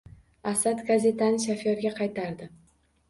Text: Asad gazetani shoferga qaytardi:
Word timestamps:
Asad 0.51 0.79
gazetani 0.87 1.43
shoferga 1.43 1.93
qaytardi: 2.01 2.49